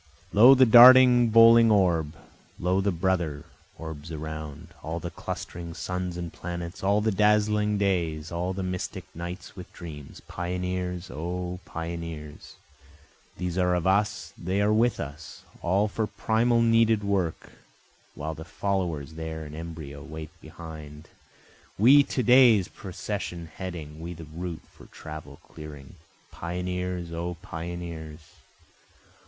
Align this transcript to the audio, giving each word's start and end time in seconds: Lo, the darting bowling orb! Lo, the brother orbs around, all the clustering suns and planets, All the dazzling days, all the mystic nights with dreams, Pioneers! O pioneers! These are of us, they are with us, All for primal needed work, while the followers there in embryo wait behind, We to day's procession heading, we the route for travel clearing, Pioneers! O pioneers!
Lo, 0.33 0.55
the 0.55 0.65
darting 0.65 1.29
bowling 1.29 1.69
orb! 1.69 2.15
Lo, 2.57 2.81
the 2.81 2.91
brother 2.91 3.45
orbs 3.77 4.11
around, 4.11 4.69
all 4.81 4.99
the 4.99 5.11
clustering 5.11 5.75
suns 5.75 6.17
and 6.17 6.33
planets, 6.33 6.81
All 6.83 7.01
the 7.01 7.11
dazzling 7.11 7.77
days, 7.77 8.31
all 8.31 8.51
the 8.51 8.63
mystic 8.63 9.03
nights 9.15 9.55
with 9.55 9.71
dreams, 9.73 10.19
Pioneers! 10.21 11.11
O 11.11 11.59
pioneers! 11.65 12.55
These 13.37 13.59
are 13.59 13.75
of 13.75 13.85
us, 13.85 14.33
they 14.35 14.59
are 14.59 14.73
with 14.73 14.99
us, 14.99 15.43
All 15.61 15.87
for 15.87 16.07
primal 16.07 16.63
needed 16.63 17.03
work, 17.03 17.51
while 18.15 18.33
the 18.33 18.43
followers 18.43 19.13
there 19.13 19.45
in 19.45 19.53
embryo 19.53 20.01
wait 20.01 20.31
behind, 20.41 21.09
We 21.77 22.01
to 22.01 22.23
day's 22.23 22.67
procession 22.67 23.51
heading, 23.55 23.99
we 24.01 24.15
the 24.15 24.23
route 24.25 24.63
for 24.73 24.87
travel 24.87 25.39
clearing, 25.47 25.97
Pioneers! 26.31 27.13
O 27.13 27.35
pioneers! 27.43 28.21